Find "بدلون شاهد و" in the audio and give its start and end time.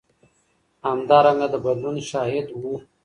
1.63-2.61